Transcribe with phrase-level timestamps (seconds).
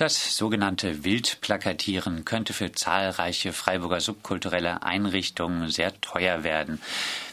[0.00, 6.80] Das sogenannte Wildplakatieren könnte für zahlreiche Freiburger subkulturelle Einrichtungen sehr teuer werden.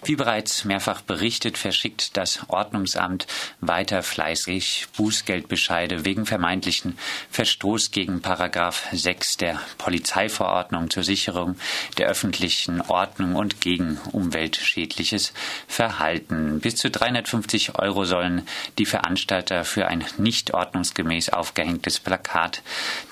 [0.04, 3.26] Wie bereits mehrfach berichtet, verschickt das Ordnungsamt
[3.62, 6.98] weiter fleißig Bußgeldbescheide wegen vermeintlichen
[7.32, 11.56] Verstoß gegen Paragraph 6 der Polizeiverordnung zur Sicherung
[11.98, 15.32] der öffentlichen Ordnung und gegen umweltschädliches
[15.70, 16.60] Verhalten.
[16.60, 18.46] Bis zu 350 Euro sollen
[18.78, 22.57] die Veranstalter für ein nicht ordnungsgemäß aufgehängtes Plakat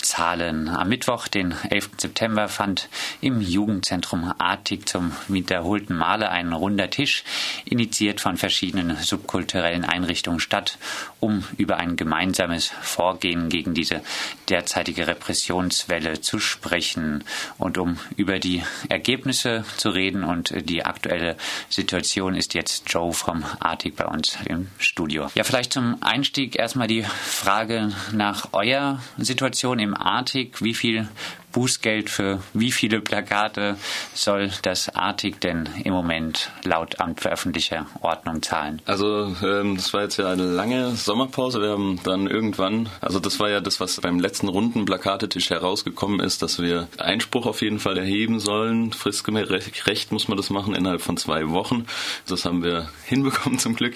[0.00, 0.68] Zahlen.
[0.68, 1.90] Am Mittwoch, den 11.
[1.98, 2.88] September, fand
[3.20, 7.24] im Jugendzentrum Artig zum wiederholten Male ein runder Tisch,
[7.64, 10.78] initiiert von verschiedenen subkulturellen Einrichtungen statt,
[11.20, 14.02] um über ein gemeinsames Vorgehen gegen diese
[14.48, 17.24] derzeitige Repressionswelle zu sprechen
[17.58, 20.24] und um über die Ergebnisse zu reden.
[20.24, 21.36] Und die aktuelle
[21.68, 25.28] Situation ist jetzt Joe vom Artig bei uns im Studio.
[25.34, 29.35] Ja, vielleicht zum Einstieg erstmal die Frage nach eurer Situation.
[29.36, 30.62] Situation im Artig?
[30.62, 31.08] Wie viel
[31.56, 33.78] Bußgeld für wie viele Plakate
[34.12, 38.82] soll das Artig denn im Moment laut Amt für öffentliche Ordnung zahlen?
[38.84, 41.62] Also ähm, das war jetzt ja eine lange Sommerpause.
[41.62, 46.20] Wir haben dann irgendwann, also das war ja das, was beim letzten runden Plakatetisch herausgekommen
[46.20, 48.92] ist, dass wir Einspruch auf jeden Fall erheben sollen.
[48.92, 49.48] Fristgemäß
[49.86, 51.86] Recht muss man das machen innerhalb von zwei Wochen.
[52.28, 53.94] Das haben wir hinbekommen zum Glück.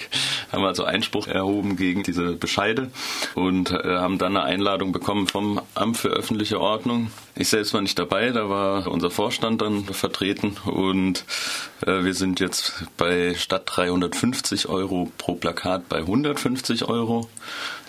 [0.51, 2.89] Haben also Einspruch erhoben gegen diese Bescheide
[3.35, 7.11] und äh, haben dann eine Einladung bekommen vom Amt für öffentliche Ordnung.
[7.35, 11.25] Ich selbst war nicht dabei, da war unser Vorstand dann vertreten und
[11.85, 17.29] äh, wir sind jetzt bei statt 350 Euro pro Plakat bei 150 Euro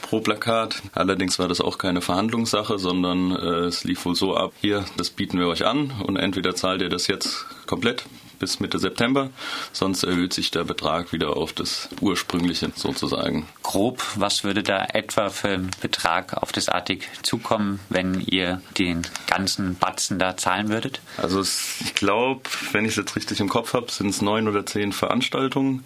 [0.02, 0.82] pro Plakat.
[0.92, 5.10] Allerdings war das auch keine Verhandlungssache, sondern äh, es lief wohl so ab, hier, das
[5.10, 8.04] bieten wir euch an und entweder zahlt ihr das jetzt komplett
[8.42, 9.30] bis Mitte September.
[9.72, 13.48] Sonst erhöht sich der Betrag wieder auf das ursprüngliche sozusagen.
[13.62, 19.02] Grob, was würde da etwa für ein Betrag auf das Artig zukommen, wenn ihr den
[19.28, 21.00] ganzen Batzen da zahlen würdet?
[21.18, 24.66] Also ich glaube, wenn ich es jetzt richtig im Kopf habe, sind es neun oder
[24.66, 25.84] zehn Veranstaltungen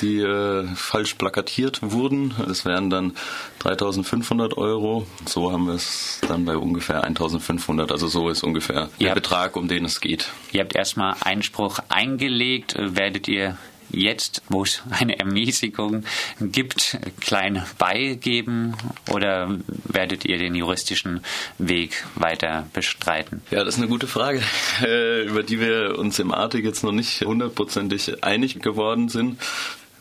[0.00, 2.34] die äh, falsch plakatiert wurden.
[2.50, 3.12] Es wären dann
[3.60, 5.06] 3500 Euro.
[5.26, 7.92] So haben wir es dann bei ungefähr 1500.
[7.92, 10.30] Also so ist ungefähr ihr der habt, Betrag, um den es geht.
[10.52, 12.74] Ihr habt erstmal Einspruch eingelegt.
[12.78, 13.58] Werdet ihr
[13.92, 16.04] jetzt, wo es eine Ermäßigung
[16.40, 18.74] gibt, klein beigeben
[19.10, 21.22] oder werdet ihr den juristischen
[21.58, 23.42] Weg weiter bestreiten?
[23.50, 24.42] Ja, das ist eine gute Frage,
[24.82, 29.38] äh, über die wir uns im Artig jetzt noch nicht hundertprozentig einig geworden sind.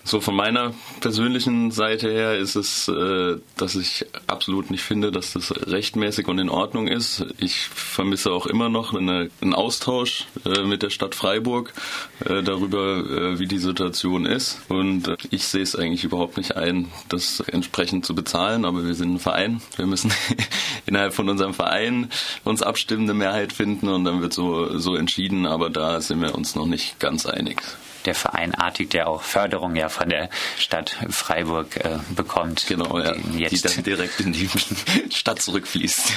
[0.04, 5.34] So von meiner persönlichen Seite her ist es, äh, dass ich absolut nicht finde, dass
[5.34, 7.26] das rechtmäßig und in Ordnung ist.
[7.38, 11.74] Ich vermisse auch immer noch eine, einen Austausch äh, mit der Stadt Freiburg
[12.26, 14.62] äh, darüber, wie die Situation ist.
[14.70, 18.66] Und ich sehe es eigentlich überhaupt nicht ein, das entsprechend zu bezahlen.
[18.66, 19.62] Aber wir sind ein Verein.
[19.76, 20.12] Wir müssen
[20.86, 22.10] innerhalb von unserem Verein
[22.44, 25.46] uns abstimmende Mehrheit finden und dann wird so, so entschieden.
[25.46, 27.62] Aber da sind wir uns noch nicht ganz einig
[28.06, 32.66] der Verein Artig, der auch Förderung ja von der Stadt Freiburg äh, bekommt.
[32.68, 33.16] Genau, ja.
[33.38, 33.52] Jetzt.
[33.52, 34.50] Die dann direkt in die
[35.10, 36.12] Stadt zurückfließt.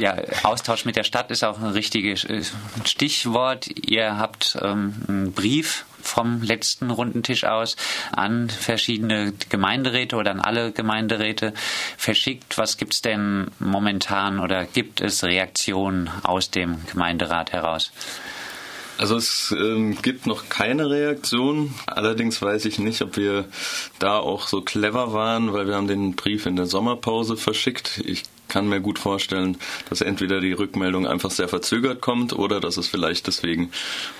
[0.00, 2.42] ja, Austausch mit der Stadt ist auch ein richtiges äh,
[2.84, 3.68] Stichwort.
[3.86, 7.76] Ihr habt ähm, einen Brief vom letzten Rundentisch aus
[8.10, 11.54] an verschiedene Gemeinderäte oder an alle Gemeinderäte
[11.96, 12.58] verschickt.
[12.58, 17.92] Was gibt es denn momentan oder gibt es Reaktionen aus dem Gemeinderat heraus?
[19.02, 21.74] Also es ähm, gibt noch keine Reaktion.
[21.86, 23.46] Allerdings weiß ich nicht, ob wir
[23.98, 28.00] da auch so clever waren, weil wir haben den Brief in der Sommerpause verschickt.
[28.06, 29.56] Ich kann mir gut vorstellen,
[29.88, 33.72] dass entweder die Rückmeldung einfach sehr verzögert kommt oder dass es vielleicht deswegen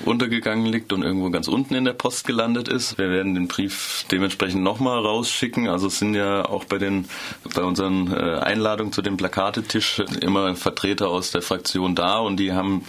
[0.05, 2.99] untergegangen liegt und irgendwo ganz unten in der Post gelandet ist.
[2.99, 5.69] Wir werden den Brief dementsprechend nochmal rausschicken.
[5.69, 7.09] Also es sind ja auch bei den
[7.55, 12.53] bei unseren äh, Einladungen zu dem Plakatetisch immer Vertreter aus der Fraktion da und die
[12.53, 12.85] haben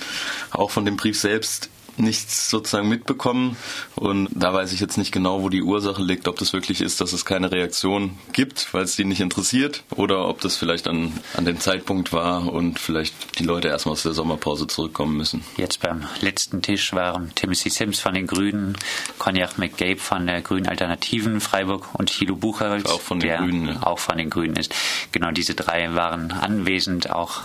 [0.49, 3.57] auch von dem Brief selbst nichts sozusagen mitbekommen
[3.95, 7.01] und da weiß ich jetzt nicht genau, wo die Ursache liegt, ob das wirklich ist,
[7.01, 11.13] dass es keine Reaktion gibt, weil es die nicht interessiert oder ob das vielleicht an,
[11.35, 15.43] an dem Zeitpunkt war und vielleicht die Leute erstmal aus der Sommerpause zurückkommen müssen.
[15.57, 18.77] Jetzt beim letzten Tisch waren Timothy Sims von den Grünen,
[19.19, 23.77] Cognac McGabe von der Grünen Alternativen Freiburg und Hilo Buchholz, auch von den der Grünen,
[23.77, 24.73] auch von den Grünen ist.
[25.11, 27.41] Genau diese drei waren anwesend, auch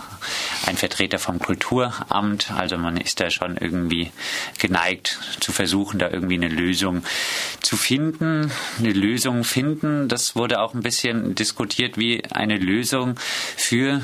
[0.65, 4.11] ein Vertreter vom Kulturamt, also man ist da schon irgendwie
[4.57, 7.03] geneigt zu versuchen, da irgendwie eine Lösung
[7.61, 8.51] zu finden.
[8.77, 13.15] Eine Lösung finden, das wurde auch ein bisschen diskutiert, wie eine Lösung
[13.57, 14.01] für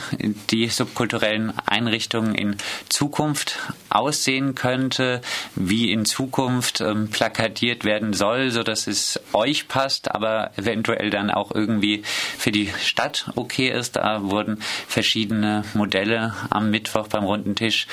[0.49, 2.57] die subkulturellen Einrichtungen in
[2.89, 3.59] Zukunft
[3.95, 5.21] aussehen könnte,
[5.55, 11.31] wie in Zukunft ähm, plakatiert werden soll, so dass es euch passt, aber eventuell dann
[11.31, 12.03] auch irgendwie
[12.37, 13.95] für die Stadt okay ist.
[13.95, 17.87] Da wurden verschiedene Modelle am Mittwoch beim runden Tisch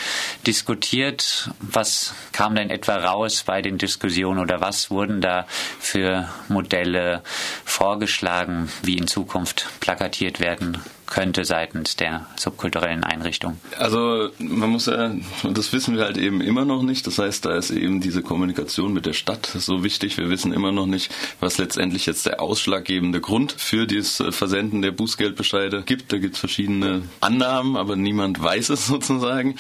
[0.46, 1.50] diskutiert.
[1.60, 5.46] Was kam denn etwa raus bei den Diskussionen oder was wurden da
[5.78, 7.22] für Modelle
[7.64, 10.82] vorgeschlagen, wie in Zukunft plakatiert werden
[11.12, 13.60] könnte seitens der subkulturellen Einrichtung?
[13.78, 17.06] Also man muss ja, das wissen wir halt eben immer noch nicht.
[17.06, 20.16] Das heißt, da ist eben diese Kommunikation mit der Stadt so wichtig.
[20.16, 24.92] Wir wissen immer noch nicht, was letztendlich jetzt der ausschlaggebende Grund für das Versenden der
[24.92, 26.14] Bußgeldbescheide gibt.
[26.14, 29.56] Da gibt es verschiedene Annahmen, aber niemand weiß es sozusagen.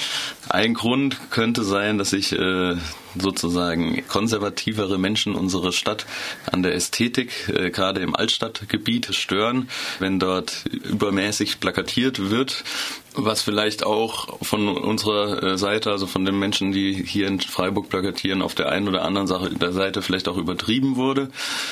[0.48, 2.76] Ein Grund könnte sein, dass sich äh,
[3.18, 6.06] sozusagen konservativere Menschen unsere Stadt
[6.50, 9.68] an der Ästhetik, äh, gerade im Altstadtgebiet, stören,
[9.98, 12.64] wenn dort übermäßig plakatiert wird
[13.14, 17.88] was vielleicht auch von unserer äh, Seite, also von den Menschen, die hier in Freiburg
[17.88, 21.30] plakatieren, auf der einen oder anderen Sache der Seite vielleicht auch übertrieben wurde.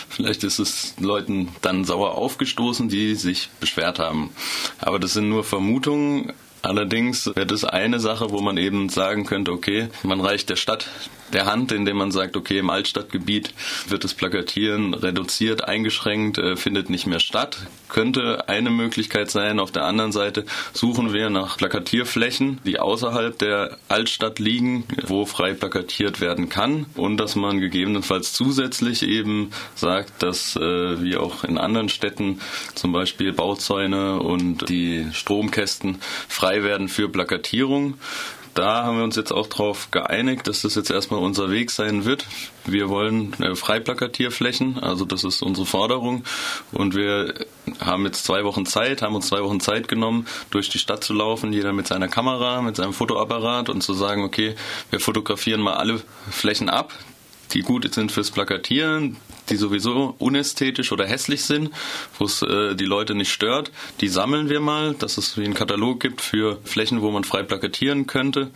[0.08, 4.30] Vielleicht ist es Leuten dann sauer aufgestoßen, die sich beschwert haben.
[4.78, 6.32] Aber das sind nur Vermutungen.
[6.62, 10.88] Allerdings wäre das eine Sache, wo man eben sagen könnte, okay, man reicht der Stadt
[11.32, 13.54] der Hand, indem man sagt, okay, im Altstadtgebiet
[13.88, 17.58] wird das Plakatieren reduziert, eingeschränkt, äh, findet nicht mehr statt.
[17.88, 19.58] Könnte eine Möglichkeit sein.
[19.58, 25.54] Auf der anderen Seite suchen wir nach Plakatierflächen, die außerhalb der Altstadt liegen, wo frei
[25.54, 31.58] plakatiert werden kann und dass man gegebenenfalls zusätzlich eben sagt, dass äh, wie auch in
[31.58, 32.40] anderen Städten
[32.74, 35.98] zum Beispiel Bauzäune und die Stromkästen
[36.28, 37.94] frei frei werden für Plakatierung.
[38.54, 42.04] Da haben wir uns jetzt auch darauf geeinigt, dass das jetzt erstmal unser Weg sein
[42.04, 42.26] wird.
[42.64, 46.24] Wir wollen äh, Freiplakatierflächen, also das ist unsere Forderung.
[46.72, 47.34] Und wir
[47.80, 51.12] haben jetzt zwei Wochen Zeit, haben uns zwei Wochen Zeit genommen, durch die Stadt zu
[51.12, 54.56] laufen, jeder mit seiner Kamera, mit seinem Fotoapparat und zu sagen, okay,
[54.90, 56.92] wir fotografieren mal alle Flächen ab,
[57.52, 59.16] die gut sind fürs Plakatieren,
[59.50, 61.70] die sowieso unästhetisch oder hässlich sind,
[62.18, 63.70] wo es äh, die Leute nicht stört.
[64.00, 67.42] Die sammeln wir mal, dass es wie einen Katalog gibt für Flächen, wo man frei
[67.42, 68.50] plakatieren könnte.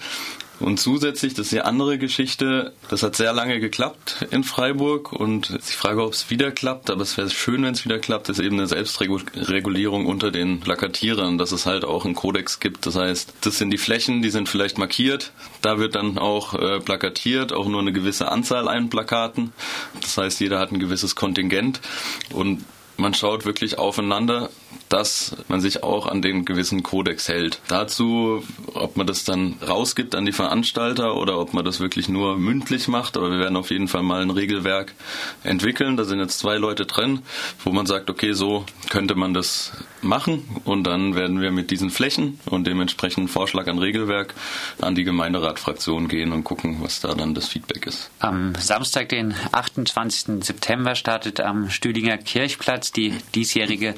[0.61, 5.51] Und zusätzlich, das ist die andere Geschichte, das hat sehr lange geklappt in Freiburg und
[5.51, 8.39] ich frage, ob es wieder klappt, aber es wäre schön, wenn es wieder klappt, ist
[8.39, 12.87] eben eine Selbstregulierung unter den Plakatierern, dass es halt auch einen Kodex gibt.
[12.87, 16.79] Das heißt, das sind die Flächen, die sind vielleicht markiert, da wird dann auch äh,
[16.81, 19.53] plakatiert, auch nur eine gewisse Anzahl an Plakaten.
[20.01, 21.81] Das heißt, jeder hat ein gewisses Kontingent
[22.31, 22.65] und
[22.97, 24.51] man schaut wirklich aufeinander,
[24.88, 27.61] dass man sich auch an den gewissen Kodex hält.
[27.69, 28.43] Dazu,
[28.75, 32.88] ob man das dann rausgibt an die Veranstalter oder ob man das wirklich nur mündlich
[32.88, 34.94] macht, aber wir werden auf jeden Fall mal ein Regelwerk
[35.43, 35.97] entwickeln.
[35.97, 37.21] Da sind jetzt zwei Leute drin,
[37.65, 39.73] wo man sagt, okay, so könnte man das
[40.03, 44.35] machen und dann werden wir mit diesen Flächen und dementsprechend Vorschlag an Regelwerk
[44.81, 48.11] an die Gemeinderatfraktion gehen und gucken, was da dann das Feedback ist.
[48.19, 50.44] Am Samstag, den 28.
[50.44, 53.94] September, startet am Stüdinger Kirchplatz die diesjährige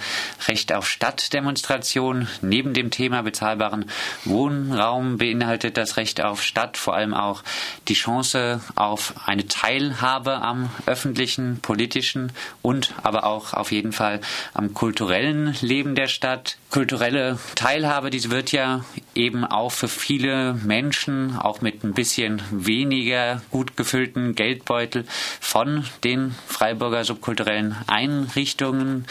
[0.47, 2.29] Recht auf Stadt-Demonstration.
[2.43, 3.87] Neben dem Thema bezahlbaren
[4.25, 7.43] Wohnraum beinhaltet das Recht auf Stadt vor allem auch
[7.89, 12.33] die Chance auf eine Teilhabe am öffentlichen, politischen
[12.63, 14.21] und aber auch auf jeden Fall
[14.55, 16.59] am kulturellen Leben der Stadt.
[16.71, 18.85] Kulturelle Teilhabe, diese wird ja
[19.15, 25.07] eben auch für viele Menschen, auch mit ein bisschen weniger gut gefüllten Geldbeutel
[25.41, 29.07] von den Freiburger subkulturellen Einrichtungen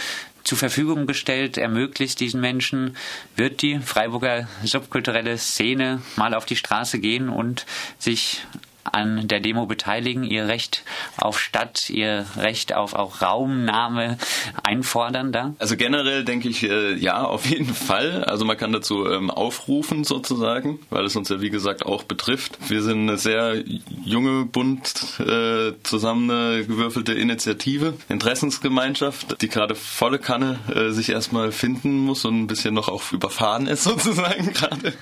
[0.46, 2.96] zur Verfügung gestellt, ermöglicht diesen Menschen,
[3.36, 7.66] wird die Freiburger subkulturelle Szene mal auf die Straße gehen und
[7.98, 8.46] sich
[8.86, 10.84] an der Demo beteiligen, ihr Recht
[11.18, 14.18] auf Stadt, ihr Recht auf auch Raumnahme
[14.64, 15.54] einfordern da?
[15.60, 18.24] Also generell denke ich, äh, ja, auf jeden Fall.
[18.24, 22.58] Also man kann dazu ähm, aufrufen sozusagen, weil es uns ja wie gesagt auch betrifft.
[22.70, 23.64] Wir sind eine sehr
[24.04, 32.26] junge, bunt äh, zusammengewürfelte Initiative, Interessensgemeinschaft, die gerade volle Kanne äh, sich erstmal finden muss
[32.26, 34.94] und ein bisschen noch auch überfahren ist sozusagen gerade.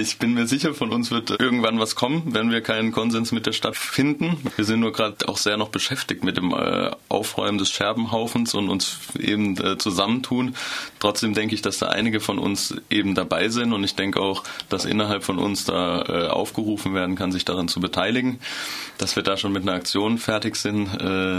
[0.00, 3.32] Ich bin mir sicher, von uns wird irgendwann was kommen, wenn wir wir keinen Konsens
[3.32, 4.36] mit der Stadt finden.
[4.56, 8.68] Wir sind nur gerade auch sehr noch beschäftigt mit dem äh, Aufräumen des Scherbenhaufens und
[8.68, 10.54] uns eben äh, zusammentun.
[10.98, 14.44] Trotzdem denke ich, dass da einige von uns eben dabei sind und ich denke auch,
[14.68, 18.40] dass innerhalb von uns da äh, aufgerufen werden kann, sich daran zu beteiligen.
[18.98, 20.90] Dass wir da schon mit einer Aktion fertig sind,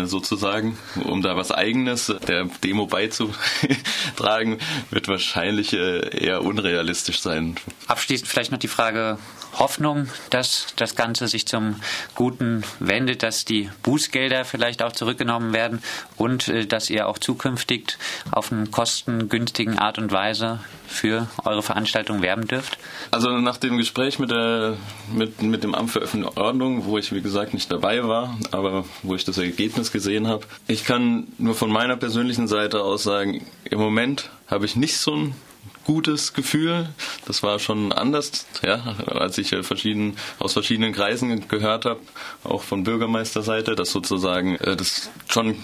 [0.05, 4.57] sozusagen, um da was Eigenes der Demo beizutragen,
[4.89, 7.55] wird wahrscheinlich eher unrealistisch sein.
[7.85, 9.19] Abschließend vielleicht noch die Frage
[9.53, 11.75] Hoffnung, dass das Ganze sich zum
[12.15, 15.81] Guten wendet, dass die Bußgelder vielleicht auch zurückgenommen werden
[16.17, 17.97] und äh, dass ihr auch zukünftig
[18.31, 22.77] auf eine kostengünstigen Art und Weise für eure Veranstaltung werben dürft?
[23.11, 24.77] Also nach dem Gespräch mit, der,
[25.11, 28.85] mit, mit dem Amt für öffentliche Ordnung, wo ich wie gesagt nicht dabei war, aber
[29.03, 33.45] wo ich das Ergebnis gesehen habe, ich kann nur von meiner persönlichen Seite aus sagen,
[33.63, 35.35] im Moment habe ich nicht so ein
[35.85, 36.89] gutes Gefühl.
[37.25, 41.99] Das war schon anders, ja, als ich äh, verschieden, aus verschiedenen Kreisen gehört habe,
[42.43, 45.55] auch von Bürgermeisterseite, dass sozusagen äh, das schon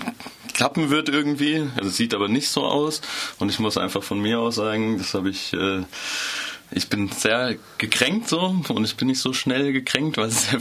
[0.53, 1.69] klappen wird irgendwie.
[1.75, 3.01] Also es sieht aber nicht so aus.
[3.39, 5.83] Und ich muss einfach von mir aus sagen, das habe ich äh,
[6.71, 10.59] ich bin sehr gekränkt so und ich bin nicht so schnell gekränkt, weil es sehr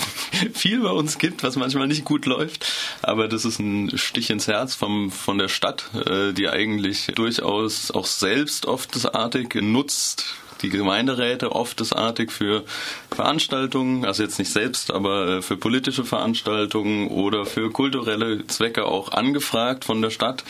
[0.54, 2.66] viel bei uns gibt, was manchmal nicht gut läuft.
[3.02, 7.90] Aber das ist ein Stich ins Herz vom, von der Stadt, äh, die eigentlich durchaus
[7.90, 10.26] auch selbst oft das Artig nutzt,
[10.62, 12.64] die Gemeinderäte oft das Artig für
[13.10, 19.12] Veranstaltungen, also jetzt nicht selbst, aber äh, für politische Veranstaltungen oder für kulturelle Zwecke auch
[19.12, 20.44] angefragt von der Stadt.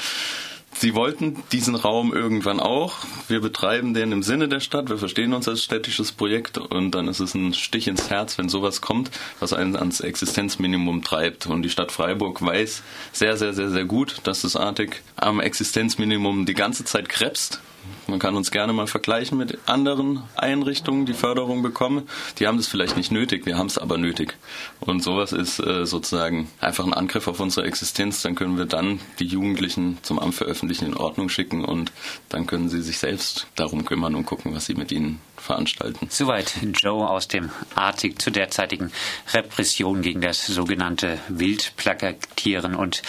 [0.78, 2.96] Sie wollten diesen Raum irgendwann auch.
[3.28, 4.90] Wir betreiben den im Sinne der Stadt.
[4.90, 8.50] Wir verstehen uns als städtisches Projekt und dann ist es ein Stich ins Herz, wenn
[8.50, 11.46] sowas kommt, was einen ans Existenzminimum treibt.
[11.46, 16.44] Und die Stadt Freiburg weiß sehr, sehr, sehr, sehr gut, dass das Artig am Existenzminimum
[16.44, 17.60] die ganze Zeit krebst
[18.06, 22.08] man kann uns gerne mal vergleichen mit anderen Einrichtungen, die Förderung bekommen.
[22.38, 24.36] Die haben das vielleicht nicht nötig, wir haben es aber nötig.
[24.80, 28.22] Und sowas ist äh, sozusagen einfach ein Angriff auf unsere Existenz.
[28.22, 31.92] Dann können wir dann die Jugendlichen zum Amt für öffentliche Ordnung schicken und
[32.28, 36.08] dann können sie sich selbst darum kümmern und gucken, was sie mit ihnen veranstalten.
[36.10, 38.92] Soweit Joe aus dem Artig zur derzeitigen
[39.32, 43.02] Repression gegen das sogenannte Wildplakatieren und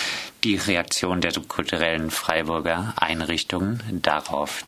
[0.43, 4.63] die Reaktion der subkulturellen Freiburger Einrichtungen darauf.